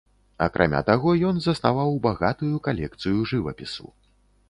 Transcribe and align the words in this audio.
Акрамя 0.45 0.81
таго 0.87 1.13
ён 1.33 1.37
заснаваў 1.47 1.93
багатую 2.09 2.55
калекцыю 2.71 3.19
жывапісу. 3.35 3.87